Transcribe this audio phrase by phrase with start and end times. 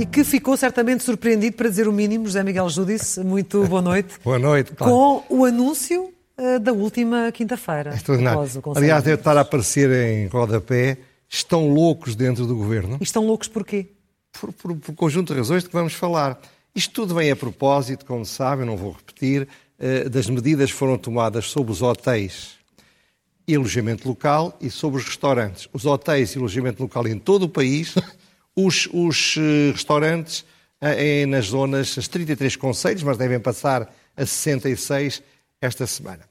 [0.00, 4.14] e que ficou certamente surpreendido, para dizer o mínimo, José Miguel Júdice, muito boa noite.
[4.24, 4.72] boa noite.
[4.72, 4.90] Claro.
[4.90, 7.90] Com o anúncio uh, da última quinta-feira.
[7.90, 10.96] É Aliás, deve estar a aparecer em rodapé,
[11.28, 12.96] estão loucos dentro do governo.
[12.98, 13.88] E estão loucos porquê?
[14.32, 16.40] Por, por, por conjunto de razões de que vamos falar.
[16.74, 19.46] Isto tudo vem a propósito, como sabem, não vou repetir,
[19.78, 22.52] uh, das medidas que foram tomadas sobre os hotéis
[23.46, 25.68] e alojamento local e sobre os restaurantes.
[25.74, 27.94] Os hotéis e alojamento local em todo o país
[28.56, 30.40] os, os uh, restaurantes
[30.80, 35.22] uh, nas zonas, as 33 conselhos, mas devem passar a 66
[35.60, 36.28] esta semana.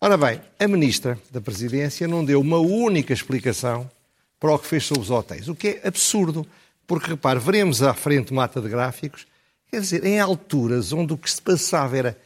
[0.00, 3.90] Ora bem, a Ministra da Presidência não deu uma única explicação
[4.38, 6.46] para o que fez sobre os hotéis, o que é absurdo,
[6.86, 9.26] porque, repare, veremos à frente mata de gráficos,
[9.70, 12.18] quer dizer, em alturas onde o que se passava era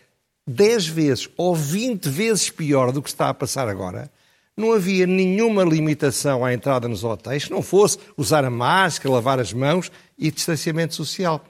[0.46, 4.10] 10 vezes ou 20 vezes pior do que está a passar agora,
[4.56, 9.40] não havia nenhuma limitação à entrada nos hotéis, se não fosse usar a máscara, lavar
[9.40, 11.44] as mãos e distanciamento social.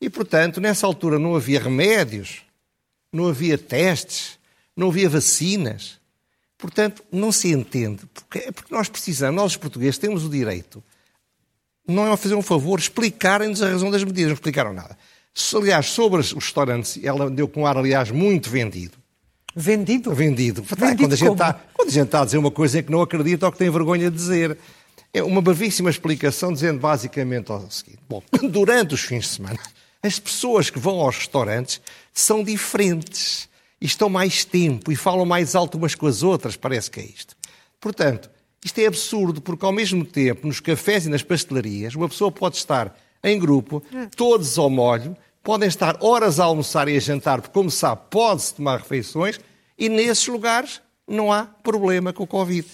[0.00, 2.42] E, portanto, nessa altura não havia remédios,
[3.12, 4.38] não havia testes,
[4.76, 5.98] não havia vacinas.
[6.58, 10.82] Portanto, não se entende, porque, é porque nós precisamos, nós os portugueses temos o direito,
[11.86, 14.96] não é fazer um favor, explicarem-nos a razão das medidas, não explicaram nada.
[15.54, 18.96] Aliás, sobre os restaurantes, ela deu com um ar, aliás, muito vendido.
[19.58, 20.12] Vendido?
[20.14, 20.62] Vendido.
[20.62, 22.92] Vendido quando, a gente está, quando a gente está a dizer uma coisa em que
[22.92, 24.58] não acredita ou que tem vergonha de dizer.
[25.14, 28.00] É uma brevíssima explicação dizendo basicamente o seguinte.
[28.06, 29.58] Bom, durante os fins de semana,
[30.02, 31.80] as pessoas que vão aos restaurantes
[32.12, 33.48] são diferentes
[33.80, 37.04] e estão mais tempo e falam mais alto umas com as outras, parece que é
[37.04, 37.34] isto.
[37.80, 38.30] Portanto,
[38.62, 42.56] isto é absurdo, porque ao mesmo tempo, nos cafés e nas pastelarias, uma pessoa pode
[42.56, 43.82] estar em grupo,
[44.14, 48.54] todos ao molho, podem estar horas a almoçar e a jantar, porque, como sabe, pode-se
[48.54, 49.38] tomar refeições,
[49.78, 52.66] e nesses lugares não há problema com o Covid.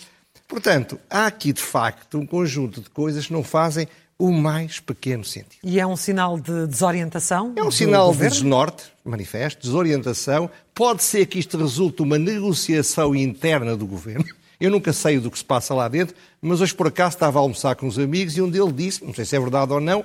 [0.48, 5.24] Portanto, há aqui, de facto, um conjunto de coisas que não fazem o mais pequeno
[5.24, 5.58] sentido.
[5.64, 7.54] E é um sinal de desorientação?
[7.56, 10.48] É um sinal de desnorte, manifesto, desorientação.
[10.74, 14.24] Pode ser que isto resulte uma negociação interna do governo.
[14.60, 17.42] Eu nunca sei do que se passa lá dentro, mas hoje por acaso estava a
[17.42, 20.04] almoçar com uns amigos e um deles disse, não sei se é verdade ou não,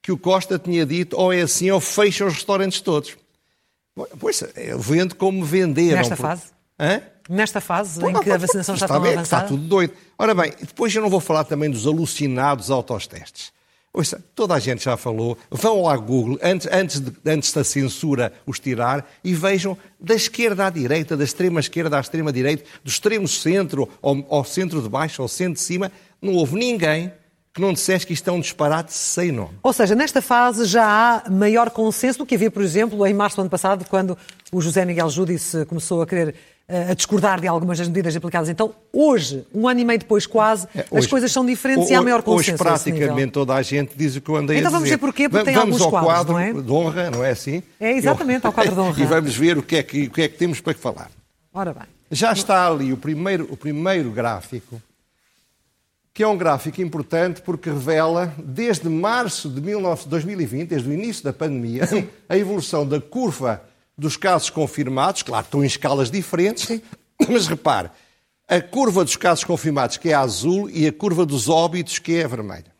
[0.00, 3.16] que o Costa tinha dito ou é assim ou fecha os restaurantes todos.
[4.18, 5.96] Pois, eu vendo como venderam.
[5.96, 6.42] Nesta fase?
[6.78, 7.00] Hã?
[7.28, 9.94] Nesta fase Pô, em que a vacinação está, está bem, Está tudo doido.
[10.18, 13.52] Ora bem, depois eu não vou falar também dos alucinados autotestes.
[13.92, 15.38] Ouça, toda a gente já falou.
[15.50, 20.66] Vão lá Google, antes, antes, de, antes da censura os tirar, e vejam da esquerda
[20.66, 24.88] à direita, da extrema esquerda à extrema direita, do extremo centro ao, ao centro de
[24.88, 25.90] baixo, ao centro de cima,
[26.20, 27.10] não houve ninguém
[27.56, 29.54] que não disseste que isto é um disparate sem nome.
[29.62, 30.84] Ou seja, nesta fase já
[31.24, 34.16] há maior consenso do que havia, por exemplo, em março do ano passado, quando
[34.52, 36.34] o José Miguel Júdice começou a querer
[36.68, 38.50] eh, a discordar de algumas das medidas aplicadas.
[38.50, 41.94] Então, hoje, um ano e meio depois quase, é, hoje, as coisas são diferentes hoje,
[41.94, 42.62] e há maior consenso.
[42.62, 44.68] Hoje praticamente toda a gente diz o que eu andei então, a dizer.
[44.68, 46.52] Então vamos ver porquê, porque tem vamos alguns quadros, quadro não é?
[46.52, 47.62] de honra, não é assim?
[47.80, 48.48] É exatamente, eu...
[48.48, 49.00] ao quadro de honra.
[49.02, 51.10] e vamos ver o que, é que, o que é que temos para falar.
[51.54, 51.84] Ora bem.
[52.10, 54.78] Já está ali o primeiro, o primeiro gráfico
[56.16, 61.30] que é um gráfico importante porque revela, desde março de 2020, desde o início da
[61.30, 62.08] pandemia, Sim.
[62.26, 63.62] a evolução da curva
[63.98, 66.80] dos casos confirmados, claro, estão em escalas diferentes, Sim.
[67.28, 67.90] mas repare,
[68.48, 72.26] a curva dos casos confirmados, que é azul, e a curva dos óbitos, que é
[72.26, 72.72] vermelha.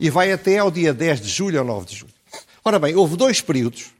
[0.00, 2.14] E vai até ao dia 10 de julho ou 9 de julho.
[2.64, 3.92] Ora bem, houve dois períodos,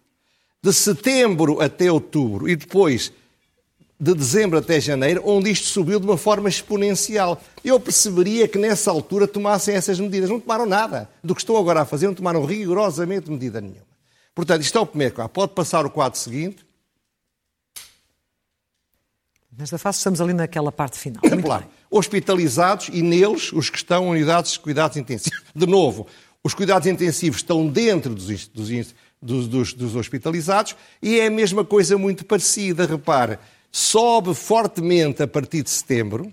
[0.61, 3.12] de setembro até outubro, e depois
[4.00, 7.38] de dezembro até janeiro, onde isto subiu de uma forma exponencial.
[7.62, 10.31] Eu perceberia que nessa altura tomassem essas medidas.
[10.31, 11.06] Não tomaram nada.
[11.22, 13.91] Do que estão agora a fazer, não tomaram rigorosamente medida nenhuma.
[14.34, 15.31] Portanto, isto é o primeiro quadro.
[15.31, 16.65] Pode passar o quadro seguinte.
[19.55, 21.21] Nesta fase estamos ali naquela parte final.
[21.22, 21.65] Muito claro.
[21.65, 21.72] Bem.
[21.91, 25.43] Hospitalizados e neles os que estão em unidades de cuidados intensivos.
[25.55, 26.06] De novo,
[26.43, 31.99] os cuidados intensivos estão dentro dos, dos, dos, dos hospitalizados e é a mesma coisa
[31.99, 32.87] muito parecida.
[32.87, 33.39] Repare,
[33.70, 36.33] sobe fortemente a partir de setembro,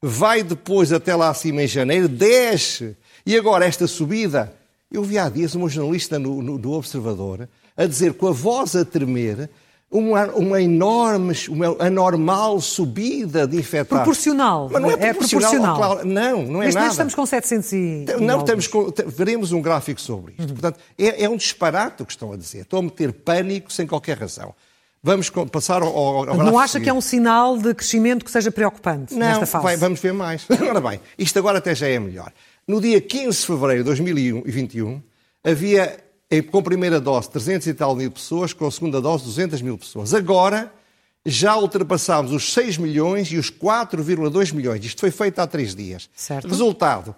[0.00, 2.96] vai depois até lá acima em janeiro, desce.
[3.26, 4.52] E agora esta subida,
[4.90, 8.74] eu vi há dias uma jornalista no, no, do Observador a dizer com a voz
[8.74, 9.50] a tremer
[9.90, 14.04] uma, uma enorme, uma anormal subida de infectados.
[14.04, 14.68] Proporcional.
[14.70, 15.14] Mas não é, é proporcional.
[15.14, 15.76] É proporcional.
[15.76, 16.90] Claro, não, não é Neste nada.
[16.90, 18.06] estamos com 700 e...
[18.20, 20.42] Não, estamos com, veremos um gráfico sobre isto.
[20.42, 20.48] Uhum.
[20.48, 22.62] Portanto, é, é um disparate o que estão a dizer.
[22.62, 24.54] Estão a meter pânico sem qualquer razão.
[25.02, 29.14] Vamos passar ao, ao Não acha que é um sinal de crescimento que seja preocupante
[29.14, 29.64] não, nesta fase?
[29.64, 30.44] Vai, vamos ver mais.
[30.50, 32.32] Ora bem, isto agora até já é melhor.
[32.66, 35.00] No dia 15 de fevereiro de 2021,
[35.44, 35.98] havia
[36.50, 40.12] com primeira dose 300 e tal mil pessoas, com a segunda dose 200 mil pessoas.
[40.12, 40.70] Agora
[41.24, 44.84] já ultrapassámos os 6 milhões e os 4,2 milhões.
[44.84, 46.08] Isto foi feito há três dias.
[46.14, 46.48] Certo.
[46.48, 47.14] Resultado,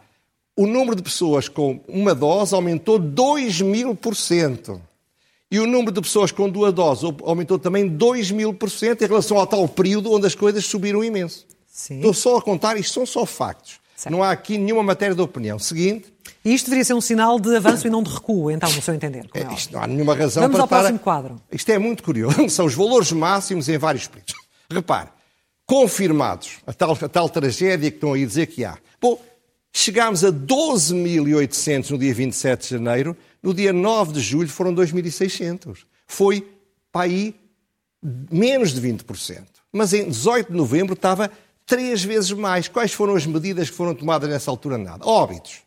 [0.57, 4.81] o número de pessoas com uma dose aumentou 2 mil por cento.
[5.51, 9.07] E o número de pessoas com duas doses aumentou também 2 mil por cento em
[9.09, 11.45] relação ao tal período onde as coisas subiram imenso.
[11.67, 11.97] Sim.
[11.97, 13.81] Estou só a contar, isto são só factos.
[13.97, 14.13] Certo.
[14.15, 15.59] Não há aqui nenhuma matéria de opinião.
[15.59, 16.13] Seguinte,
[16.45, 18.95] E isto deveria ser um sinal de avanço e não de recuo, então, no seu
[18.95, 19.29] entender.
[19.35, 21.41] é É, isto não há nenhuma razão Vamos para ao estar a- próximo quadro.
[21.53, 22.49] Isto é muito curioso.
[22.49, 24.35] São os valores máximos em vários períodos.
[24.73, 25.09] Repare,
[25.67, 28.79] confirmados, a tal, a tal tragédia que estão aí a dizer que há.
[29.01, 29.21] Bom,
[29.73, 35.79] chegámos a 12.800 no dia 27 de janeiro, no dia 9 de julho foram 2.600.
[36.07, 36.47] Foi
[36.93, 37.35] para aí
[38.31, 39.43] menos de 20%.
[39.73, 41.31] Mas em 18 de novembro estava
[41.67, 42.67] três vezes mais.
[42.69, 44.77] Quais foram as medidas que foram tomadas nessa altura?
[44.77, 45.07] Nada.
[45.07, 45.59] Óbitos.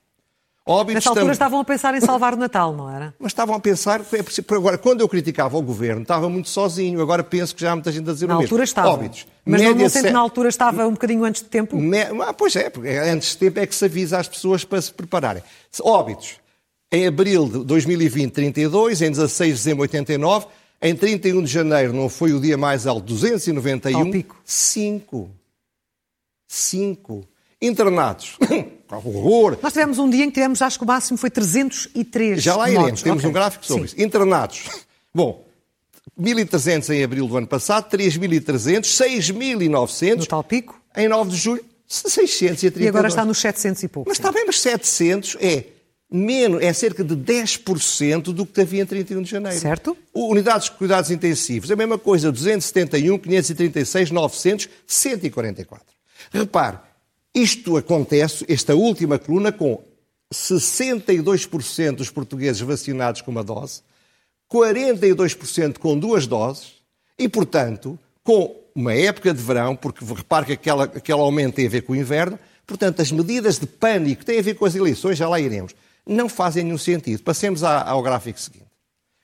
[0.65, 3.13] Óbitos Nessa altura tam- estavam a pensar em salvar o Natal, não era?
[3.19, 7.01] mas estavam a pensar, é por agora, quando eu criticava o governo, estava muito sozinho.
[7.01, 8.47] Agora penso que já há muita gente a dizer Na o mesmo.
[8.47, 8.87] altura estava.
[8.87, 9.27] Óbitos.
[9.45, 11.75] Mas não, Média não sente se- que na altura estava um bocadinho antes de tempo?
[11.75, 14.81] Me- Ah, pois é, porque antes de tempo é que se avisa às pessoas para
[14.81, 15.43] se prepararem.
[15.81, 16.35] Óbitos.
[16.93, 19.01] Em abril de 2020, 32.
[19.01, 20.45] Em 16 de dezembro, 89.
[20.79, 23.97] Em 31 de janeiro, não foi o dia mais alto, 291.
[23.97, 24.39] Ao pico.
[24.45, 25.29] 5.
[26.47, 27.27] 5.
[27.59, 28.37] Internados.
[28.91, 29.57] Horror.
[29.63, 32.69] Nós tivemos um dia em que tivemos, acho que o máximo foi 303 Já lá
[32.69, 33.29] iremos, temos Ok.
[33.31, 33.95] um gráfico sobre Sim.
[33.95, 34.05] isso.
[34.05, 34.65] Internados.
[35.11, 35.43] Bom,
[36.21, 40.79] 1.300 em abril do ano passado, 3.300, 6.900 No tal pico.
[40.95, 42.85] em 9 de julho, 632.
[42.85, 44.07] E agora está nos 700 e pouco.
[44.09, 45.63] Mas está bem, mas 700 é
[46.13, 49.59] menos, é cerca de 10% do que havia em 31 de janeiro.
[49.59, 49.97] Certo.
[50.13, 55.85] Unidades de cuidados intensivos, a mesma coisa, 271, 536, 900, 144.
[56.31, 56.77] Repare,
[57.33, 59.83] isto acontece, esta última coluna, com
[60.31, 63.81] 62% dos portugueses vacinados com uma dose,
[64.51, 66.73] 42% com duas doses
[67.17, 71.69] e, portanto, com uma época de verão, porque repare que aquela, aquele aumento tem a
[71.69, 72.37] ver com o inverno,
[72.67, 75.73] portanto, as medidas de pânico têm a ver com as eleições, já lá iremos,
[76.05, 77.23] não fazem nenhum sentido.
[77.23, 78.65] Passemos ao gráfico seguinte,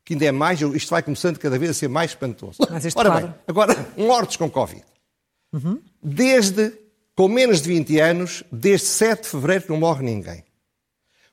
[0.05, 2.57] que ainda é mais, isto vai começando cada vez a ser mais espantoso.
[2.69, 4.83] Mas Ora bem, agora, mortos com Covid.
[6.01, 6.73] Desde,
[7.15, 10.43] com menos de 20 anos, desde 7 de fevereiro não morre ninguém.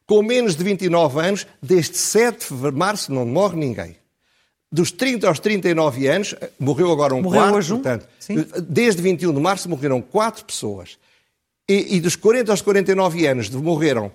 [0.07, 3.97] Com menos de 29 anos, desde 7 de março não morre ninguém.
[4.71, 7.77] Dos 30 aos 39 anos, eh, morreu agora um Morreu quarto, hoje um?
[7.77, 8.41] portanto, Sim.
[8.41, 10.99] eh, desde 21 de março morreram 4 pessoas.
[11.69, 14.13] E, e dos 40 aos 49 anos morreram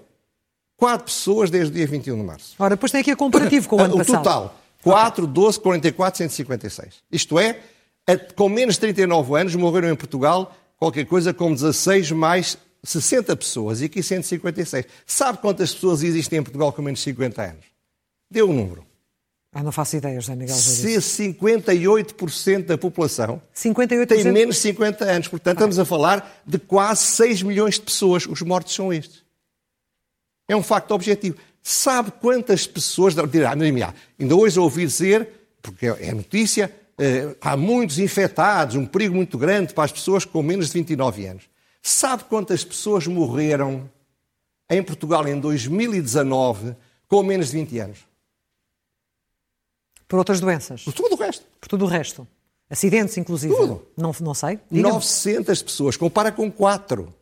[0.81, 2.55] 4 pessoas desde o dia 21 de março.
[2.57, 4.17] Ora, depois tem aqui o comparativo com o ano o passado.
[4.23, 6.95] total, 4, 12, 44, 156.
[7.11, 7.59] Isto é,
[8.07, 13.35] a- com menos de 39 anos morreram em Portugal qualquer coisa como 16 mais 60
[13.35, 14.85] pessoas e aqui 156.
[15.05, 17.65] Sabe quantas pessoas existem em Portugal com menos de 50 anos?
[18.31, 18.83] Deu o número.
[19.53, 20.55] Ah, não faço ideia, José Miguel.
[20.55, 24.07] Se 58% da população 58%.
[24.07, 25.27] tem menos de 50 anos.
[25.27, 28.25] Portanto, estamos a falar de quase 6 milhões de pessoas.
[28.25, 29.21] Os mortos são estes.
[30.51, 31.37] É um facto objetivo.
[31.63, 33.15] Sabe quantas pessoas.
[33.29, 35.29] dirá, "Ah, Ainda hoje ouvi dizer,
[35.61, 40.43] porque é notícia, eh, há muitos infectados, um perigo muito grande para as pessoas com
[40.43, 41.43] menos de 29 anos.
[41.81, 43.89] Sabe quantas pessoas morreram
[44.69, 46.75] em Portugal em 2019
[47.07, 47.99] com menos de 20 anos?
[50.09, 50.83] Por outras doenças.
[50.83, 51.45] Por tudo o resto.
[51.61, 52.27] Por tudo o resto.
[52.69, 53.55] Acidentes, inclusive.
[53.55, 53.87] Tudo.
[53.95, 54.59] Não, não sei.
[54.69, 54.93] Diga-me.
[54.93, 57.13] 900 pessoas, compara com 4.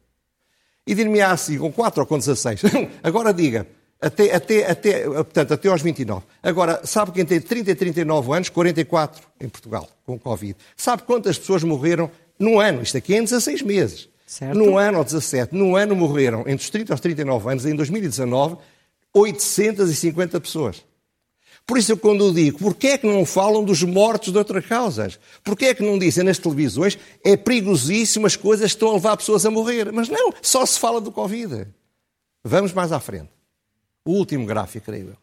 [0.89, 2.62] E dir-me assim, com 4 ou com 16.
[3.03, 3.67] Agora diga,
[4.01, 6.25] até, até, até, portanto, até aos 29.
[6.41, 8.50] Agora, sabe quem tem 30 e 39 anos?
[8.50, 10.55] 44 em Portugal, com Covid.
[10.75, 12.81] Sabe quantas pessoas morreram num ano?
[12.81, 14.10] Isto aqui é em 16 meses.
[14.25, 14.58] Certo.
[14.58, 15.55] Num ano ou 17.
[15.55, 18.58] Num ano morreram, entre os 30 aos 39 anos, em 2019,
[19.13, 20.84] 850 pessoas.
[21.70, 25.20] Por isso, quando eu digo, porquê é que não falam dos mortos de outras causas?
[25.44, 29.46] Porquê é que não dizem nas televisões é perigosíssimo as coisas estão a levar pessoas
[29.46, 29.92] a morrer?
[29.92, 31.68] Mas não, só se fala do Covid.
[32.44, 33.30] Vamos mais à frente.
[34.04, 35.18] O último gráfico, creio eu.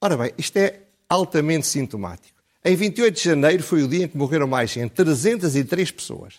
[0.00, 2.38] Ora bem, isto é altamente sintomático.
[2.64, 6.34] Em 28 de janeiro foi o dia em que morreram mais em 303 pessoas.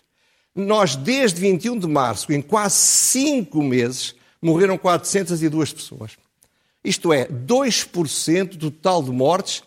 [0.56, 6.16] Nós, desde 21 de março, em quase 5 meses, morreram 402 pessoas.
[6.86, 9.64] Isto é, 2% do total de mortes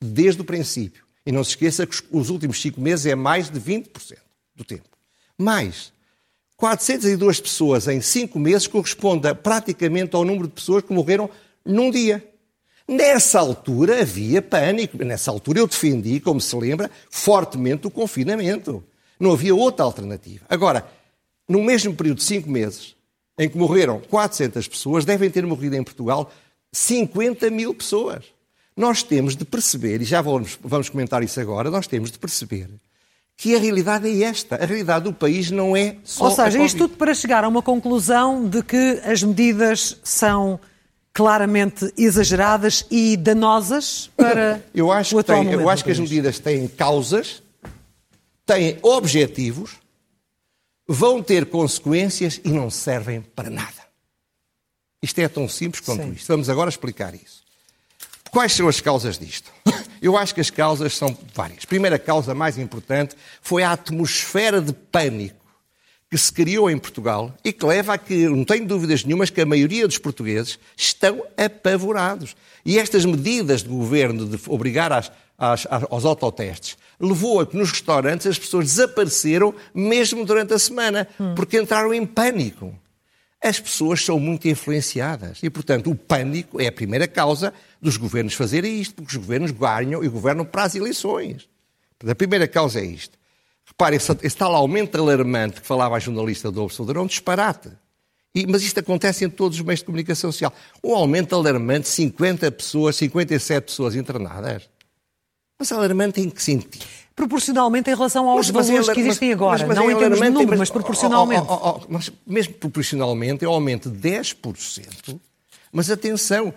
[0.00, 1.04] desde o princípio.
[1.24, 4.16] E não se esqueça que os últimos 5 meses é mais de 20%
[4.56, 4.88] do tempo.
[5.36, 5.92] Mais,
[6.56, 11.28] 402 pessoas em 5 meses corresponde praticamente ao número de pessoas que morreram
[11.64, 12.26] num dia.
[12.88, 14.96] Nessa altura havia pânico.
[15.04, 18.82] Nessa altura eu defendi, como se lembra, fortemente o confinamento.
[19.20, 20.44] Não havia outra alternativa.
[20.48, 20.86] Agora,
[21.46, 22.96] no mesmo período de 5 meses,
[23.38, 26.32] em que morreram 400 pessoas, devem ter morrido em Portugal
[26.72, 28.24] 50 mil pessoas.
[28.76, 32.68] Nós temos de perceber, e já vamos, vamos comentar isso agora, nós temos de perceber
[33.36, 34.56] que a realidade é esta.
[34.56, 36.26] A realidade do país não é só.
[36.26, 40.60] Ou seja, isto tudo para chegar a uma conclusão de que as medidas são
[41.12, 45.98] claramente exageradas e danosas para eu acho o que atual tem, Eu acho que as
[45.98, 47.42] medidas têm causas,
[48.46, 49.72] têm objetivos,
[50.88, 53.81] vão ter consequências e não servem para nada.
[55.02, 56.12] Isto é tão simples quanto Sim.
[56.12, 56.28] isto.
[56.28, 57.42] Vamos agora explicar isso.
[58.30, 59.50] Quais são as causas disto?
[60.00, 61.64] Eu acho que as causas são várias.
[61.64, 65.42] A primeira causa mais importante foi a atmosfera de pânico
[66.10, 69.40] que se criou em Portugal e que leva a que, não tenho dúvidas nenhumas, que
[69.40, 72.36] a maioria dos portugueses estão apavorados.
[72.66, 77.70] E estas medidas do governo de obrigar às, às, aos autotestes levou a que nos
[77.70, 82.72] restaurantes as pessoas desapareceram mesmo durante a semana, porque entraram em pânico.
[83.42, 88.34] As pessoas são muito influenciadas e, portanto, o pânico é a primeira causa dos governos
[88.34, 91.48] fazerem isto, porque os governos ganham e governam para as eleições.
[92.06, 93.18] A primeira causa é isto.
[93.64, 97.70] Repare, esse, esse tal aumento alarmante que falava a jornalista do Observador é um disparate.
[98.34, 100.54] E, mas isto acontece em todos os meios de comunicação social.
[100.82, 104.68] Um aumento alarmante, 50 pessoas, 57 pessoas internadas.
[105.62, 106.84] Mas alarmante em que sentido?
[107.14, 109.96] proporcionalmente em relação aos Mas- mas valores que existem mas- agora, mas- não é em
[109.96, 111.46] termos de número, mas oh, proporcionalmente.
[111.46, 115.20] oh, oh, oh, mas mesmo proporcionalmente é um aumento de 10%,
[115.70, 116.52] mas atenção,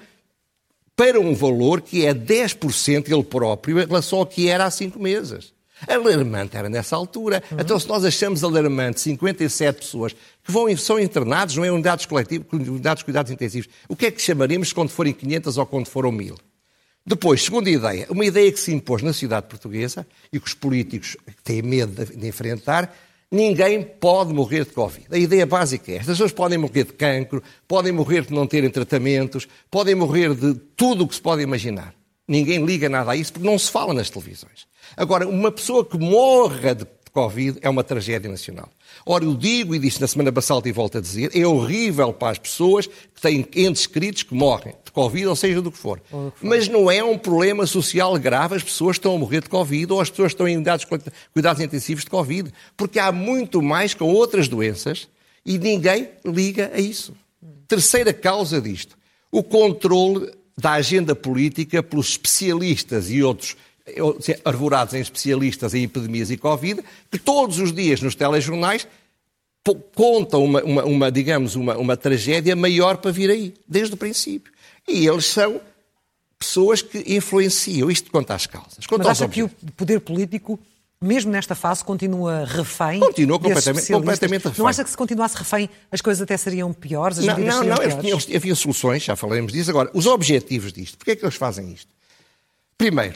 [0.96, 4.98] para um valor que é 10% ele próprio em relação ao que era há cinco
[4.98, 5.54] meses.
[5.88, 7.44] Alarmante era nessa altura.
[7.52, 7.58] Uhum.
[7.60, 12.48] Então, se nós achamos alarmante 57 pessoas que vão, são internados, não é unidades coletivas,
[12.52, 16.14] unidades de cuidados intensivos, o que é que chamaremos quando forem 500 ou quando foram
[16.14, 16.36] 1000?
[17.06, 21.16] Depois, segunda ideia, uma ideia que se impôs na sociedade portuguesa e que os políticos
[21.44, 22.92] têm medo de, enfrentar,
[23.32, 25.06] ninguém pode morrer de Covid.
[25.12, 28.72] A ideia básica é as pessoas podem morrer de cancro, podem morrer de não terem
[28.72, 31.94] tratamentos, podem morrer de tudo o que se pode imaginar.
[32.28, 34.66] Ninguém liga nada a isso porque não se fala nas televisões.
[34.98, 38.70] Agora, uma pessoa que morra de Covid é uma tragédia nacional.
[39.06, 42.34] Ora, eu digo e disse na semana passada e volto a dizer, é horrível para
[42.34, 46.02] as pessoas que têm entes queridos que morrem de Covid, ou seja, do que for.
[46.42, 50.02] Mas não é um problema social grave, as pessoas estão a morrer de Covid ou
[50.02, 50.62] as pessoas estão em
[51.32, 55.08] cuidados intensivos de Covid, porque há muito mais com outras doenças
[55.46, 57.14] e ninguém liga a isso.
[57.66, 58.98] Terceira causa disto,
[59.32, 63.56] o controle da agenda política pelos especialistas e outros
[64.44, 68.88] arvorados em especialistas em epidemias e Covid, que todos os dias nos telejornais
[69.96, 74.52] contam uma, uma, uma digamos, uma, uma tragédia maior para vir aí, desde o princípio.
[74.88, 75.60] E eles são
[76.38, 78.86] pessoas que influenciam isto quanto às causas.
[78.86, 80.60] Quanto Mas acha que o poder político,
[81.02, 83.00] mesmo nesta fase, continua refém?
[83.00, 84.60] Continua completamente- completamente refém.
[84.60, 87.18] Não acha que se continuasse refém as coisas até seriam piores?
[87.20, 89.72] Não, não, não eles tinham, havia soluções, já falaremos disso.
[89.72, 91.90] Agora, os objetivos disto, porquê é que eles fazem isto?
[92.78, 93.16] Primeiro,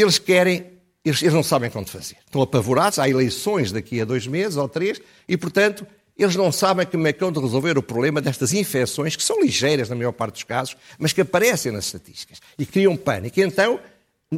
[0.00, 0.66] eles querem,
[1.04, 2.16] eles, eles não sabem quando fazer.
[2.24, 6.86] Estão apavorados, há eleições daqui a dois meses ou três, e, portanto, eles não sabem
[6.86, 10.34] como é que vão resolver o problema destas infecções, que são ligeiras na maior parte
[10.34, 13.40] dos casos, mas que aparecem nas estatísticas e criam pânico.
[13.40, 13.80] Então,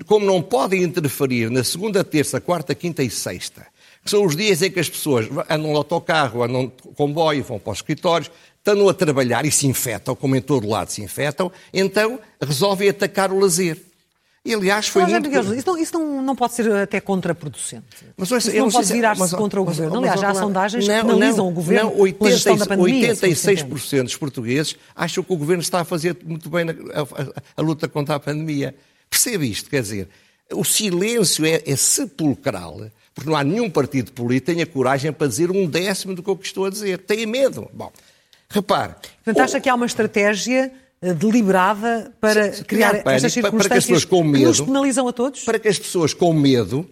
[0.07, 3.67] como não podem interferir na segunda, terça, quarta, quinta e sexta,
[4.05, 7.59] que são os dias em que as pessoas andam no autocarro, andam de comboio, vão
[7.59, 11.51] para os escritórios, estão a trabalhar e se infectam, como em todo lado se infectam,
[11.75, 13.92] então resolvem atacar o lazer.
[14.45, 15.29] E, aliás, foi Mas, muito...
[15.29, 17.85] Miguel, isso, não, isso não, não pode ser até contraproducente.
[18.17, 20.01] Mas, isso eu não pode virar-se mas- contra o mas- governo.
[20.01, 22.57] mas- Aliás, já há mas- sondagens que não, penalizam não, o governo não, pela gestão
[22.57, 23.15] da pandemia.
[23.15, 23.65] se você entende.
[23.65, 27.33] 86% dos portugueses acham que o governo está a fazer muito bem na- a, a-
[27.57, 28.75] a luta contra a pandemia.
[29.09, 29.71] Percebe isto?
[29.71, 30.09] Quer dizer,
[30.53, 32.81] o silêncio é, é sepulcral,
[33.15, 36.29] porque não há nenhum partido político que tenha coragem para dizer um décimo do que
[36.29, 36.99] eu estou a dizer.
[36.99, 37.71] Tem medo.
[37.73, 37.93] Bom,
[38.49, 38.95] repare.
[39.25, 40.73] Portanto, acha que há uma estratégia
[41.15, 45.09] deliberada para criar, estas para- para que as circunstâncias pessoas com que nos medo- penalizam
[45.09, 45.45] a todos?
[45.45, 46.89] para que as pessoas com medo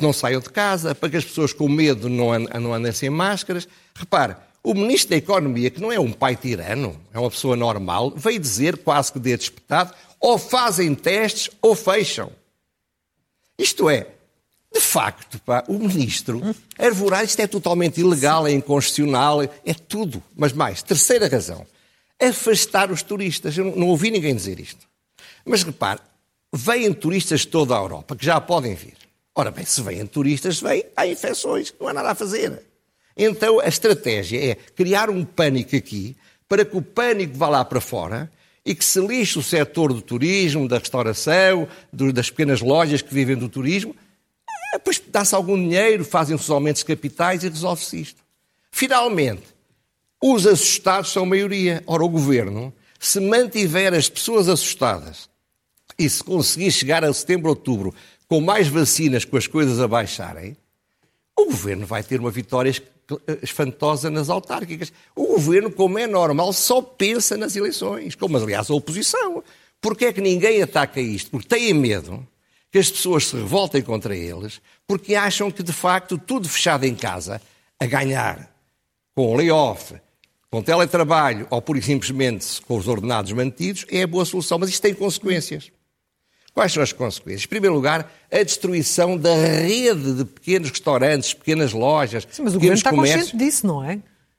[0.00, 3.66] não saiam de casa, para que as pessoas com medo não, não andem sem máscaras.
[3.94, 8.12] Repare, o Ministro da Economia, que não é um pai tirano, é uma pessoa normal,
[8.14, 12.30] veio dizer, quase que dedo espetado, ou fazem testes ou fecham.
[13.58, 14.06] Isto é,
[14.74, 16.42] de facto, pá, o Ministro
[16.78, 20.22] arvorar isto é totalmente ilegal, é inconstitucional, é tudo.
[20.36, 21.66] Mas mais, terceira razão,
[22.20, 23.56] afastar os turistas.
[23.56, 24.86] Eu não, ouvi ninguém dizer isto.
[25.44, 26.00] Mas repare,
[26.52, 28.96] vêm turistas de toda a Europa, que já podem vir.
[29.34, 32.62] Ora bem, se vêm turistas, vêm, há infecções, não há nada a fazer.
[33.16, 36.16] Então a estratégia é criar um pânico aqui,
[36.48, 38.30] para que o pânico vá lá para fora
[38.64, 43.12] e que se lixe o setor do turismo, da restauração, do- das pequenas lojas que
[43.12, 43.94] vivem do turismo,
[44.74, 48.22] eh, depois dá-se algum dinheiro, fazem-se os aumentos de capitais e resolve-se isto.
[48.70, 49.42] Finalmente,
[50.22, 51.82] os assustados são maioria.
[51.86, 55.28] Ora, o governo, se mantiver as pessoas assustadas
[55.98, 57.94] e se conseguir chegar a setembro, outubro,
[58.28, 60.56] com mais vacinas, com as coisas a baixarem,
[61.48, 62.72] governo vai ter uma vitória
[63.42, 64.92] espantosa nas autárquicas.
[65.16, 69.42] O governo, como é normal, só pensa nas eleições, como aliás a oposição.
[69.80, 71.30] Porquê é que ninguém ataca isto?
[71.30, 72.26] Porque têm medo
[72.70, 76.94] que as pessoas se revoltem contra eles, porque acham que de facto tudo fechado em
[76.94, 77.40] casa,
[77.80, 78.54] a ganhar
[79.14, 79.94] com layoff,
[80.50, 84.58] com teletrabalho ou por simplesmente com os ordenados mantidos, é a boa solução.
[84.58, 85.70] Mas isto tem consequências.
[86.54, 87.44] Quais são as consequências?
[87.44, 92.58] Em primeiro lugar, a destruição da rede de pequenos restaurantes, pequenas lojas, Sim, mas o
[92.58, 93.30] pequenos governo está comércios.
[93.30, 93.92] consciente disso, não é?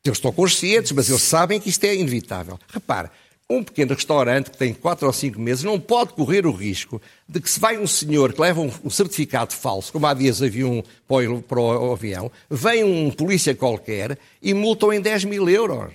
[0.04, 2.60] Eles estão conscientes, mas eles sabem que isto é inevitável.
[2.74, 3.10] Repare,
[3.50, 7.42] um pequeno restaurante que tem 4 ou 5 meses não pode correr o risco de
[7.42, 10.68] que se vai um senhor que leva um, um certificado falso, como há dias havia
[10.68, 15.50] um para o, para o avião, vem um polícia qualquer e multam em 10 mil
[15.50, 15.94] euros.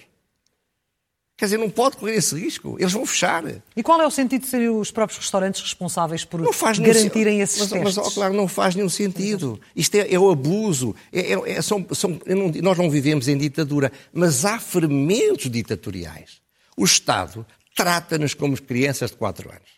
[1.36, 2.76] Quer dizer, não pode correr esse risco.
[2.78, 3.42] Eles vão fechar.
[3.76, 6.40] E qual é o sentido de serem os próprios restaurantes responsáveis por
[6.78, 7.96] garantirem esses mas, testes?
[7.96, 9.60] Mas, ó, claro, não faz nenhum sentido.
[9.74, 10.94] Isto é, é o abuso.
[11.12, 16.43] É- é- é- são- são- não- nós não vivemos em ditadura, mas há fermentos ditatoriais.
[16.76, 19.68] O Estado trata-nos como crianças de 4 anos.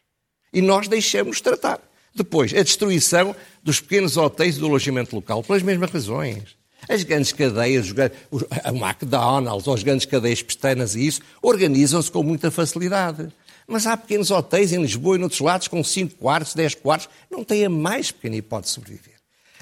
[0.53, 1.81] E nós deixamos tratar.
[2.15, 6.57] Depois, a destruição dos pequenos hotéis e do alojamento local, pelas mesmas razões.
[6.89, 7.89] As grandes cadeias,
[8.31, 13.29] os- a McDonald's ou as grandes cadeias pestanas e isso, organizam-se com muita facilidade.
[13.67, 17.43] Mas há pequenos hotéis em Lisboa e noutros lados com 5 quartos, 10 quartos, não
[17.43, 19.15] têm a mais pequena hipótese de sobreviver.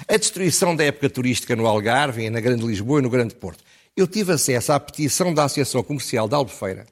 [0.07, 3.63] A destruição da época turística no Algarve, na Grande Lisboa e no Grande Porto.
[3.97, 6.85] Eu tive acesso à petição da Associação Comercial de Albufeira,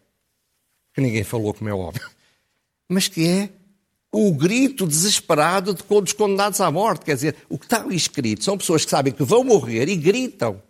[0.93, 2.09] que ninguém falou, como é óbvio,
[2.87, 3.49] mas que é
[4.11, 7.03] o grito desesperado de dos condenados à morte.
[7.03, 9.95] Quer dizer, o que está ali escrito são pessoas que sabem que vão morrer e
[9.95, 10.61] gritam.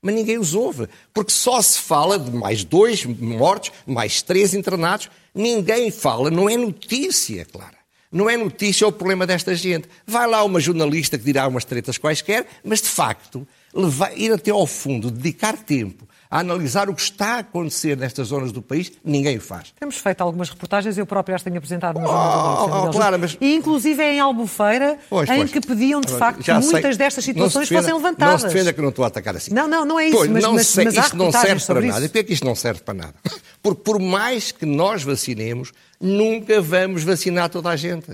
[0.00, 5.10] Mas ninguém os ouve, porque só se fala de mais dois mortos, mais três internados.
[5.34, 7.78] Ninguém fala, não é notícia, Clara.
[8.10, 9.88] Não é notícia o problema desta gente.
[10.06, 14.50] Vai lá uma jornalista que dirá umas tretas quaisquer, mas de facto, levar, ir até
[14.50, 18.92] ao fundo, dedicar tempo a analisar o que está a acontecer nestas zonas do país,
[19.04, 19.74] ninguém o faz.
[19.80, 23.18] Temos feito algumas reportagens, eu próprio as tenho apresentado no Oh, da oh, Noite, Clara,
[23.18, 25.50] mas- E inclusive é em Albufeira, Pois, em pois.
[25.50, 26.70] que pediam de facto que Já sei.
[26.70, 28.42] muitas destas situações defenda- fossem levantadas.
[28.44, 29.52] Não se defenda que eu não estou a atacar assim.
[29.52, 31.58] Não, não, não é isso, Pois, mas- não mas- sei- mas isto não serve para
[31.58, 31.98] sobre nada.
[31.98, 32.06] isso.
[32.06, 33.14] E porquê é que isto não serve para nada?
[33.60, 38.06] Porque por mais que nós vacinemos, nunca vamos vacinar toda a gente.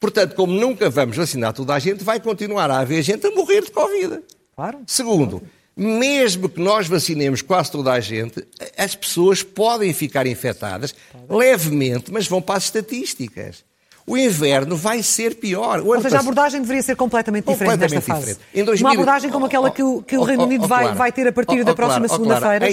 [0.00, 3.62] Portanto, como nunca vamos vacinar toda a gente, vai continuar a haver gente a morrer
[3.62, 4.20] de Covid.
[4.54, 4.78] Claro.
[4.86, 5.42] Segundo,
[5.76, 10.94] mesmo que nós vacinemos quase toda a gente, as pessoas podem ficar infectadas
[11.28, 13.64] levemente, mas vão para as estatísticas.
[14.06, 15.80] O inverno vai ser pior.
[15.80, 18.34] O Ou seja, a abordagem deveria ser completamente diferente nesta Completamente fase.
[18.34, 18.60] diferente.
[18.60, 20.68] Em 2000 Uma abordagem como aquela que o, que o Oh, Reino oh, Unido oh,
[20.68, 22.66] vai, vai ter a partir Oh, da oh, próxima oh, segunda-feira.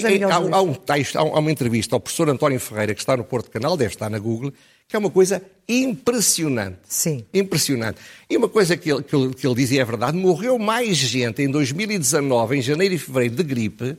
[0.52, 3.50] Há, um texto, há, um- uma entrevista ao professor António Ferreira, que está no Porto
[3.50, 4.52] Canal, deve estar na Google,
[4.90, 6.80] que é uma coisa impressionante.
[6.88, 7.24] Sim.
[7.34, 7.98] Impressionante.
[8.30, 10.98] E uma coisa que ele, que ele, que ele diz e é verdade, morreu mais
[10.98, 13.98] gente em 2019, em janeiro e fevereiro, de gripe,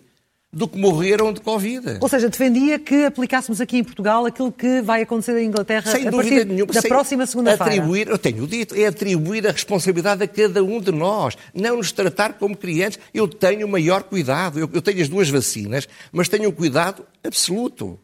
[0.54, 1.96] do que morreram de Covid.
[1.98, 6.06] Ou seja, defendia que aplicássemos aqui em Portugal aquilo que vai acontecer em Inglaterra Sem
[6.06, 6.72] a dúvida partir nenhuma.
[6.74, 7.64] da próxima segunda-feira.
[7.64, 11.38] Atribuir, eu tenho dito, é atribuir a responsabilidade a cada um de nós.
[11.54, 13.00] Não nos tratar como crianças.
[13.14, 14.58] Eu tenho o maior cuidado.
[14.58, 17.98] Eu, eu tenho as duas vacinas, mas tenho um cuidado absoluto.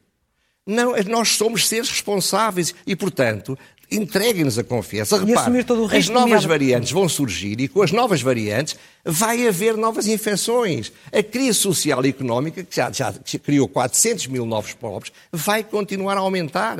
[0.66, 3.58] Não, nós somos seres responsáveis e, portanto,
[3.90, 5.16] entreguem-nos a confiança.
[5.16, 7.90] E Repare, assumir todo o as risco, novas nomeado- variantes vão surgir e com as
[7.92, 10.92] novas variantes vai haver novas infecções.
[11.12, 16.16] A crise social e económica, que já, já criou 400 mil novos pobres, vai continuar
[16.16, 16.76] a aumentar.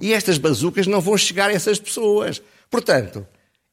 [0.00, 2.42] E estas bazucas não vão chegar a essas pessoas.
[2.70, 3.26] Portanto,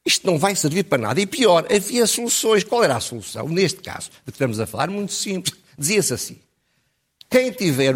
[0.06, 1.20] isto não vai servir para nada.
[1.20, 2.64] E pior, havia soluções.
[2.64, 3.48] Qual era a solução?
[3.50, 5.56] Neste caso, de que estamos a falar, muito simples.
[5.78, 6.38] Dizia-se assim:
[7.30, 7.96] quem tiver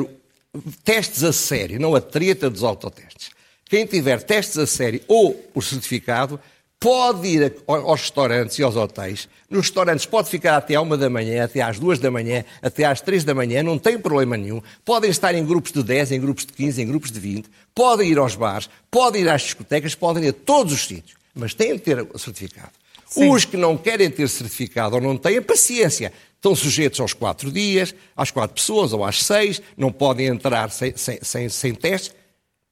[0.83, 3.29] testes a sério, não a treta dos autotestes,
[3.69, 6.39] quem tiver testes a sério ou o certificado,
[6.79, 9.29] pode ir aos restaurantes e aos hotéis.
[9.49, 12.85] Nos restaurantes pode ficar até à uma da manhã, até às duas da manhã, até
[12.85, 14.61] às três da manhã, não tem problema nenhum.
[14.83, 17.49] Podem estar em grupos de 10, em grupos de 15, em grupos de 20.
[17.75, 21.17] Podem ir aos bares, podem ir às discotecas, podem ir a todos os sítios.
[21.35, 22.71] Mas têm de ter o certificado.
[23.07, 23.29] Sim.
[23.29, 27.93] Os que não querem ter certificado ou não têm paciência, estão sujeitos aos quatro dias,
[28.15, 32.18] às quatro pessoas ou às seis, não podem entrar sem, sem, sem, sem testes.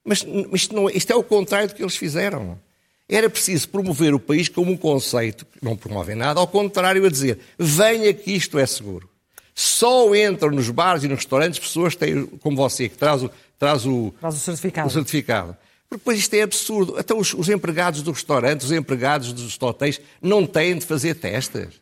[0.08, 2.58] Mas isto, não, isto é o contrário do que eles fizeram.
[3.06, 7.10] Era preciso promover o país como um conceito, que não promovem nada, ao contrário, a
[7.10, 9.08] dizer: venha que isto é seguro.
[9.54, 13.30] Só entram nos bares e nos restaurantes pessoas que têm, como você, que traz o,
[13.58, 14.88] traz o, Traz o certificado.
[14.88, 15.56] o certificado.
[15.88, 16.96] Porque depois isto é absurdo.
[16.96, 21.80] Até os, os empregados do restaurante, os empregados dos hotéis, não têm de fazer testes.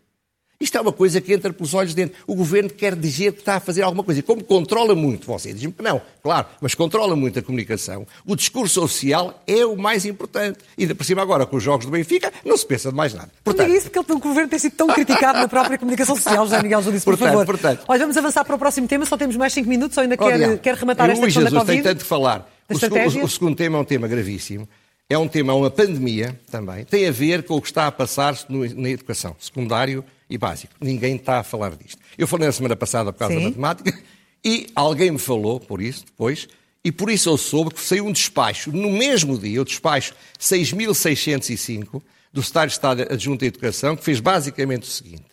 [0.61, 2.17] Isto é uma coisa que entra pelos olhos dentro.
[2.27, 4.21] O governo quer dizer que está a fazer alguma coisa.
[4.21, 8.35] E como controla muito, você diz-me que não, claro, mas controla muito a comunicação, o
[8.35, 10.59] discurso oficial é o mais importante.
[10.79, 13.13] E ainda por cima agora, com os jogos do Benfica, não se pensa de mais
[13.13, 13.31] nada.
[13.45, 13.67] Portanto...
[13.67, 16.63] Não diga isso porque o governo tem sido tão criticado na própria comunicação social, José
[16.63, 17.47] Miguel Júdice, por portanto, favor.
[17.47, 20.17] Portanto, Olha, vamos avançar para o próximo tema, só temos mais 5 minutos, ou ainda
[20.17, 21.83] quer, quer rematar esta questão Jesus, da Covid?
[21.83, 22.51] tem tanto que falar.
[22.69, 24.69] O segundo, o segundo tema é um tema gravíssimo.
[25.09, 26.85] É um tema, uma pandemia também.
[26.85, 30.75] Tem a ver com o que está a passar-se na educação, secundário e básico.
[30.81, 31.99] Ninguém está a falar disto.
[32.17, 33.41] Eu falei na semana passada por causa Sim.
[33.41, 33.99] da matemática
[34.45, 36.49] e alguém me falou por isso depois
[36.85, 42.01] e por isso eu soube que saiu um despacho, no mesmo dia, o despacho 6.605
[42.33, 45.25] do Estado de Estado Adjunto à Educação, que fez basicamente o seguinte.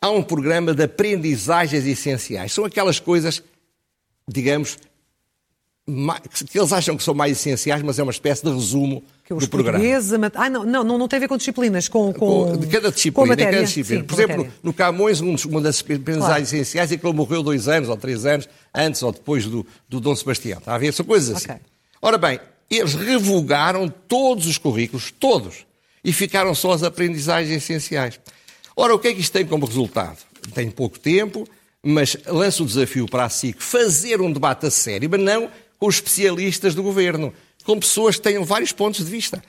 [0.00, 2.52] Há um programa de aprendizagens essenciais.
[2.52, 3.42] São aquelas coisas,
[4.28, 4.78] digamos,
[6.48, 9.48] que eles acham que são mais essenciais, mas é uma espécie de resumo que do
[9.48, 9.84] programa.
[10.34, 13.42] Ah, não, não, não tem a ver com disciplinas, com, com, de cada disciplina, com
[13.42, 14.00] cada disciplina.
[14.02, 14.58] Sim, Por exemplo, matéria.
[14.62, 16.42] no Camões, uma das aprendizagens claro.
[16.42, 19.98] essenciais é que ele morreu dois anos ou três anos antes ou depois do, do
[19.98, 20.58] Dom Sebastião.
[20.58, 20.92] Está a ver?
[20.92, 21.46] São coisas assim.
[21.46, 21.60] Okay.
[22.00, 22.38] Ora bem,
[22.70, 25.66] eles revogaram todos os currículos, todos,
[26.04, 28.20] e ficaram só as aprendizagens essenciais.
[28.76, 30.18] Ora, o que é que isto tem como resultado?
[30.54, 31.46] Tem pouco tempo,
[31.82, 35.50] mas lança o desafio para a SIC fazer um debate a sério, mas não
[35.82, 39.42] com os especialistas do governo, com pessoas que tenham vários pontos de vista.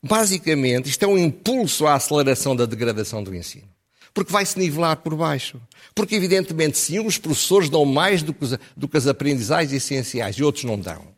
[0.00, 3.66] Basicamente, isto é um impulso à aceleração da degradação do ensino.
[4.14, 5.60] Porque vai se nivelar por baixo.
[5.92, 10.36] Porque, evidentemente, se uns professores dão mais do que, os, do que as aprendizagens essenciais
[10.36, 11.08] e outros não dão,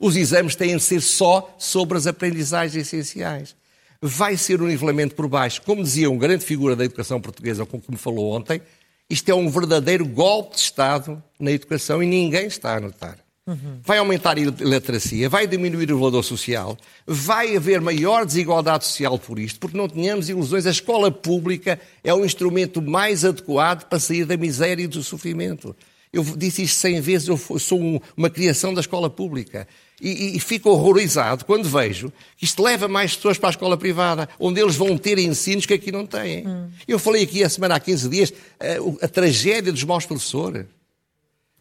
[0.00, 3.54] os exames têm de ser só sobre as aprendizagens essenciais.
[4.00, 5.60] Vai ser um nivelamento por baixo.
[5.60, 8.62] Como dizia um grande figura da educação portuguesa, como me falou ontem,
[9.10, 13.23] isto é um verdadeiro golpe de Estado na educação e ninguém está a notar.
[13.46, 13.78] Uhum.
[13.82, 19.38] Vai aumentar a iliteracia, vai diminuir o valor social, vai haver maior desigualdade social por
[19.38, 20.64] isto, porque não tenhamos ilusões.
[20.66, 25.76] A escola pública é o instrumento mais adequado para sair da miséria e do sofrimento.
[26.10, 29.68] Eu disse isto cem vezes, eu sou um, uma criação da escola pública.
[30.00, 34.28] E, e, fico horrorizado quando vejo que isto leva mais pessoas para a escola privada,
[34.38, 36.46] onde eles vão ter ensinos que aqui não têm.
[36.46, 36.68] Hum.
[36.86, 40.66] Eu falei aqui a semana há 15 dias a, a tragédia dos maus professores.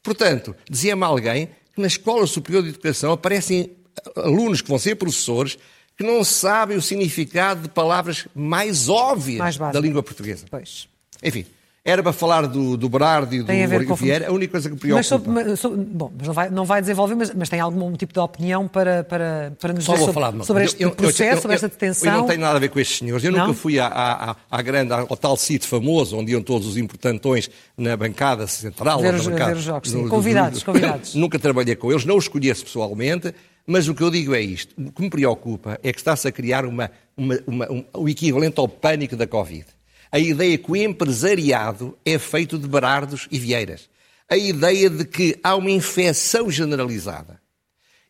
[0.01, 3.71] Portanto, dizia-me alguém que na Escola Superior de Educação aparecem
[4.15, 5.57] alunos que vão ser professores
[5.97, 10.45] que não sabem o significado de palavras mais óbvias mais da língua portuguesa.
[10.49, 10.87] Pois.
[11.21, 11.45] Enfim,
[11.85, 14.99] era para falar do, do Berardo e do Vieira, a única coisa que me preocupa...
[14.99, 17.91] Mas sobre, mas, sobre, bom, mas não vai, não vai desenvolver, mas, mas tem algum
[17.93, 21.23] tipo de opinião para, para, para nos Só dizer sobre, falar, sobre este eu, processo,
[21.23, 22.13] eu, eu, sobre esta detenção?
[22.13, 23.25] Eu não tenho nada a ver com estes senhores.
[23.25, 23.47] Eu não?
[23.47, 27.51] nunca fui à, à, à grande, ao tal sítio famoso, onde iam todos os importantões
[27.77, 29.01] na bancada central.
[29.01, 30.07] Ver os, bancada, ver os jogos, sim.
[30.07, 31.15] Convidados, do, convidados.
[31.15, 33.35] nunca trabalhei com eles, não os conheço pessoalmente,
[33.67, 34.73] mas o que eu digo é isto.
[34.77, 38.57] O que me preocupa é que está-se a criar uma, uma, uma, um, o equivalente
[38.57, 39.65] ao pânico da Covid
[40.13, 43.89] a ideia que o empresariado é feito de Berardos e Vieiras.
[44.29, 47.41] A ideia de que há uma infecção generalizada.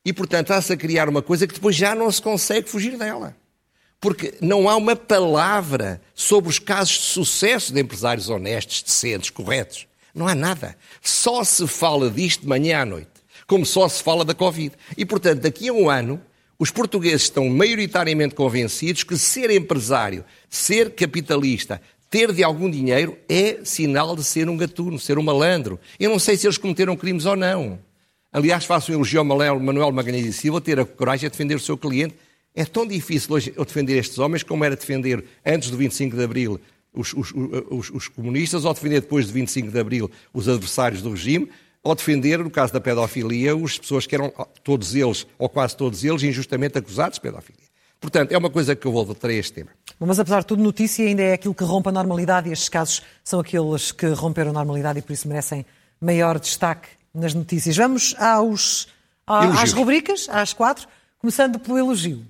[0.04, 3.34] E, portanto, está-se a criar uma coisa que depois já não se consegue fugir dela.
[4.02, 9.88] Porque não há uma palavra sobre os casos de sucesso de empresários honestos, decentes, corretos.
[10.14, 10.76] Não há nada.
[11.02, 13.12] Só se fala disto de manhã à noite.
[13.48, 14.76] Como só se fala da Covid.
[14.98, 16.22] E, portanto, daqui a um ano,
[16.64, 21.82] os portugueses estão maioritariamente convencidos que ser empresário, ser capitalista,
[22.14, 25.80] ter de algum dinheiro é sinal de ser um gatuno, ser um malandro.
[26.00, 27.80] Eu não sei se eles cometeram crimes ou não.
[28.32, 31.60] Aliás, faço um elogio ao Manuel Magalhães e Silva ter a coragem de defender o
[31.60, 32.14] seu cliente.
[32.54, 36.24] É tão difícil hoje eu defender estes homens como era defender antes do 25 de
[36.24, 36.62] Abril
[36.94, 37.34] os, os,
[37.72, 41.50] os, os comunistas, ou defender depois do 25 de Abril os adversários do regime,
[41.82, 44.32] ou defender, no caso da pedofilia, as pessoas que eram,
[44.64, 47.74] todos eles, ou quase todos eles, injustamente acusados de pedofilia.
[48.00, 49.72] Portanto, é uma coisa que eu vou a este tema.
[50.00, 53.02] Mas, apesar de tudo, notícia ainda é aquilo que rompe a normalidade e estes casos
[53.24, 55.66] são aqueles que romperam a normalidade e por isso merecem
[56.00, 57.78] maior destaque nas notícias.
[57.78, 58.88] Vamos aos,
[59.26, 60.88] às rubricas, às quatro,
[61.20, 62.26] começando pelo elogio.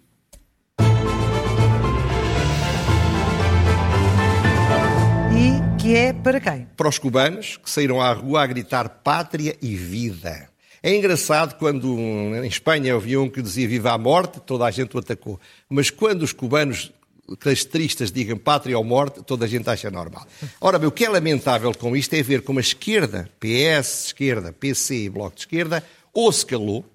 [5.36, 6.68] E que é para quem?
[6.78, 10.50] Para os cubanos que saíram à rua a gritar pátria e vida.
[10.86, 14.96] É engraçado quando em Espanha havia um que dizia viva a morte, toda a gente
[14.96, 15.40] o atacou.
[15.70, 16.92] Mas quando os cubanos
[17.40, 20.28] castristas digam pátria ou morte, toda a gente acha normal.
[20.60, 24.52] Ora bem, o que é lamentável com isto é ver como a esquerda, PS, esquerda,
[24.52, 26.86] PC e Bloco de Esquerda, ou se calou,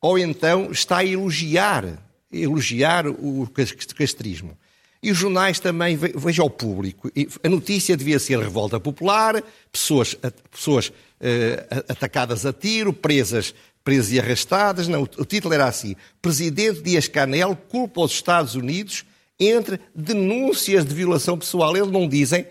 [0.00, 1.84] ou então está a elogiar,
[2.32, 3.48] elogiar o
[3.96, 4.56] castrismo.
[5.02, 7.10] E os jornais também, veja o público.
[7.42, 10.16] A notícia devia ser revolta popular, pessoas,
[10.50, 10.92] pessoas uh,
[11.88, 14.88] atacadas a tiro, presas, presas e arrastadas.
[14.88, 19.04] Não, o título era assim: Presidente Dias-Canel culpa os Estados Unidos
[19.38, 21.76] entre denúncias de violação pessoal.
[21.76, 22.46] Eles não dizem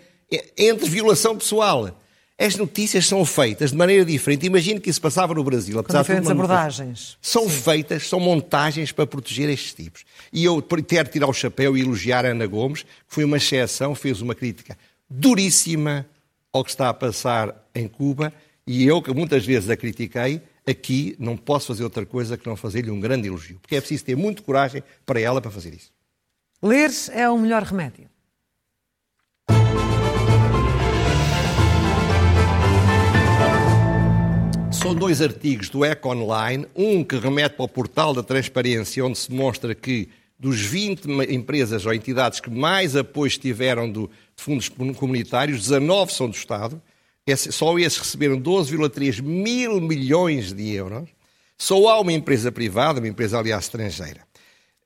[0.58, 2.00] entre violação pessoal.
[2.40, 4.46] As notícias são feitas de maneira diferente.
[4.46, 5.84] Imagino que isso passava no Brasil.
[5.84, 7.18] Com diferentes abordagens.
[7.20, 7.62] São Sim.
[7.62, 10.06] feitas, são montagens para proteger estes tipos.
[10.32, 13.96] E eu quero tirar o chapéu e elogiar a Ana Gomes, que foi uma exceção,
[13.96, 14.78] fez uma crítica
[15.10, 16.06] duríssima
[16.52, 18.34] ao que está a passar em Cuba,
[18.66, 22.56] e eu, que muitas vezes a critiquei, aqui não posso fazer outra coisa que não
[22.56, 25.92] fazer-lhe um grande elogio, porque é preciso ter muita coragem para ela para fazer isso.
[26.62, 28.10] Ler é o melhor remédio.
[34.72, 39.20] São dois artigos do Eco Online, um que remete para o portal da transparência, onde
[39.20, 44.68] se mostra que dos 20 empresas ou entidades que mais apoios tiveram do, de fundos
[44.68, 46.82] comunitários, 19 são do Estado,
[47.52, 51.08] só esses receberam 12,3 mil milhões de euros.
[51.56, 54.26] Só há uma empresa privada, uma empresa, aliás, estrangeira.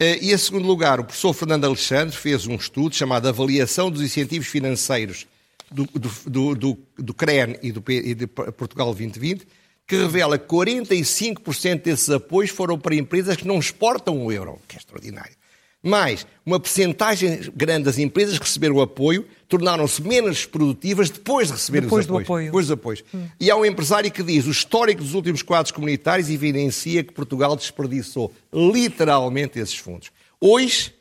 [0.01, 4.01] Eh, e, em segundo lugar, o professor Fernando Alexandre fez um estudo chamado Avaliação dos
[4.01, 5.27] Incentivos Financeiros
[5.69, 5.85] do,
[6.25, 9.45] do, do, do CREN e do e de Portugal 2020,
[9.87, 14.75] que revela que 45% desses apoios foram para empresas que não exportam o euro, que
[14.75, 15.35] é extraordinário.
[15.83, 21.53] Mais, uma percentagem grande das empresas que receberam o apoio tornaram-se menos produtivas depois de
[21.53, 22.25] receber depois os apoios.
[22.25, 22.45] Apoio.
[22.45, 23.03] Depois dos apoios.
[23.13, 23.27] Hum.
[23.39, 27.55] E há um empresário que diz o histórico dos últimos quadros comunitários evidencia que Portugal
[27.55, 30.11] desperdiçou literalmente esses fundos.
[30.39, 30.93] Hoje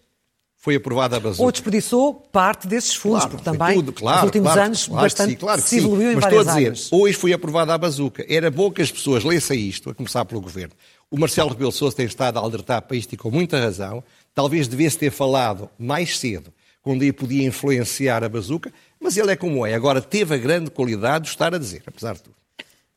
[0.62, 1.42] foi aprovada a bazuca.
[1.42, 5.02] Ou desperdiçou parte desses fundos, claro, porque também tudo, claro, nos últimos claro, anos claro
[5.02, 6.92] bastante sim, claro se evoluiu em Mas várias estou a dizer, áreas.
[6.92, 8.26] hoje foi aprovada a bazuca.
[8.28, 10.74] Era bom que as pessoas lessem isto, a começar pelo Governo.
[11.10, 14.04] O Marcelo Rebelo Sousa tem estado a alertar para isto e com muita razão.
[14.34, 18.70] Talvez devesse ter falado mais cedo, quando ele podia influenciar a bazuca,
[19.00, 19.72] mas ele é como é.
[19.72, 22.36] Agora teve a grande qualidade de estar a dizer, apesar de tudo.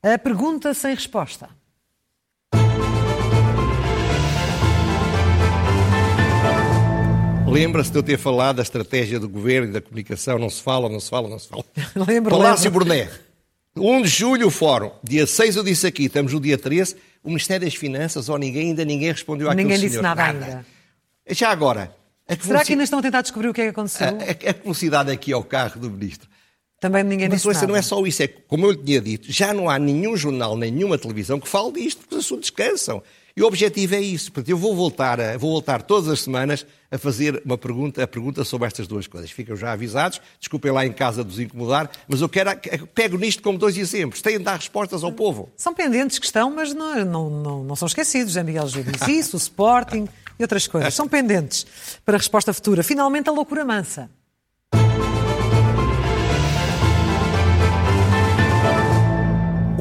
[0.04, 1.48] A pergunta sem resposta.
[7.54, 10.40] Lembra-se de eu ter falado da estratégia do governo e da comunicação?
[10.40, 11.64] Não se fala, não se fala, não se fala.
[12.08, 12.86] lembro, Palácio lembro.
[12.86, 13.10] Burné.
[13.76, 14.92] 1 de julho, o fórum.
[15.04, 16.96] Dia 6 eu disse aqui, estamos no dia 13.
[17.24, 19.90] O Ministério das Finanças, ou ninguém, ainda ninguém respondeu àquele Ninguém senhor.
[19.90, 20.66] disse nada, nada, ainda.
[21.30, 21.96] Já agora...
[22.40, 24.08] Será que ainda estão a tentar descobrir o que é que aconteceu?
[24.08, 26.30] A, a, a velocidade aqui ao carro do Ministro.
[26.80, 27.68] Também ninguém Mas disse nada.
[27.68, 30.58] não é só isso, é como eu lhe tinha dito, já não há nenhum jornal,
[30.58, 33.02] nenhuma televisão que fale disto, porque os assuntos cansam.
[33.36, 34.32] E o objetivo é isso.
[34.32, 38.08] Portanto, eu vou voltar, a, vou voltar todas as semanas a fazer uma pergunta, a
[38.08, 39.32] pergunta sobre estas duas coisas.
[39.32, 42.52] Ficam já avisados, desculpem lá em casa de os incomodar, mas eu quero,
[42.94, 44.22] pego nisto como dois exemplos.
[44.22, 45.52] Têm de dar respostas ao povo.
[45.58, 48.34] São pendentes que estão, mas não, não, não, não são esquecidos.
[48.34, 50.94] José Miguel Júlio disse isso, o Sporting e outras coisas.
[50.94, 51.66] São pendentes
[52.06, 52.84] para a resposta futura.
[52.84, 54.10] Finalmente, a loucura mansa.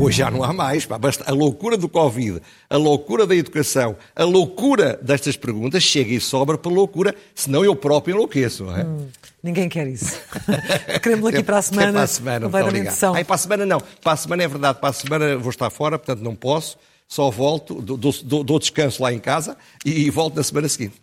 [0.03, 0.85] Hoje já não há mais.
[0.85, 0.99] Pá.
[0.99, 6.21] Basta a loucura do Covid, a loucura da educação, a loucura destas perguntas chega e
[6.21, 8.65] sobra para loucura, senão eu próprio enlouqueço.
[8.65, 8.85] Não é?
[8.85, 9.07] Hum,
[9.43, 10.19] ninguém quer isso.
[11.01, 11.89] Queremos aqui para a semana.
[11.89, 13.15] É para a semana, são.
[13.15, 13.81] Ai, para a semana não.
[13.81, 14.79] Para a semana é verdade.
[14.81, 16.77] Para a semana vou estar fora, portanto não posso.
[17.07, 21.01] Só volto, dou, dou, dou descanso lá em casa e volto na semana seguinte.